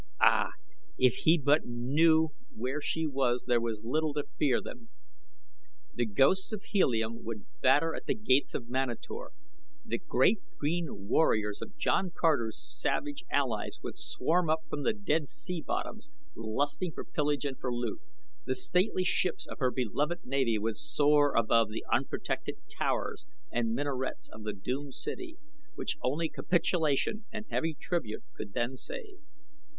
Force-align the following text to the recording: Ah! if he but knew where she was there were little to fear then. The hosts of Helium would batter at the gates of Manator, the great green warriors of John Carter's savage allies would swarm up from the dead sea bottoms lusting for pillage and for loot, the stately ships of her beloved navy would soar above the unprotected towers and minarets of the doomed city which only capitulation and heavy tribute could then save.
Ah! 0.19 0.47
if 0.97 1.13
he 1.13 1.37
but 1.37 1.63
knew 1.67 2.29
where 2.55 2.81
she 2.81 3.05
was 3.05 3.45
there 3.47 3.61
were 3.61 3.75
little 3.83 4.15
to 4.15 4.23
fear 4.39 4.59
then. 4.59 4.89
The 5.93 6.09
hosts 6.17 6.51
of 6.51 6.63
Helium 6.63 7.23
would 7.23 7.45
batter 7.61 7.93
at 7.93 8.07
the 8.07 8.15
gates 8.15 8.55
of 8.55 8.67
Manator, 8.67 9.29
the 9.85 9.99
great 9.99 10.39
green 10.57 11.07
warriors 11.07 11.61
of 11.61 11.77
John 11.77 12.09
Carter's 12.19 12.57
savage 12.57 13.23
allies 13.31 13.77
would 13.83 13.99
swarm 13.99 14.49
up 14.49 14.61
from 14.67 14.81
the 14.81 14.93
dead 14.93 15.29
sea 15.29 15.61
bottoms 15.61 16.09
lusting 16.33 16.93
for 16.93 17.05
pillage 17.05 17.45
and 17.45 17.59
for 17.59 17.71
loot, 17.71 18.01
the 18.45 18.55
stately 18.55 19.03
ships 19.03 19.45
of 19.45 19.59
her 19.59 19.69
beloved 19.69 20.25
navy 20.25 20.57
would 20.57 20.77
soar 20.77 21.35
above 21.35 21.69
the 21.69 21.85
unprotected 21.93 22.57
towers 22.67 23.27
and 23.51 23.75
minarets 23.75 24.29
of 24.29 24.41
the 24.41 24.53
doomed 24.53 24.95
city 24.95 25.37
which 25.75 25.99
only 26.01 26.27
capitulation 26.27 27.25
and 27.31 27.45
heavy 27.51 27.75
tribute 27.75 28.23
could 28.35 28.53
then 28.53 28.75
save. 28.75 29.19